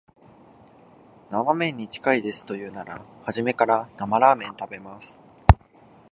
[1.29, 5.21] 生めんに近いですと言うなら、初めから生ラーメン食べます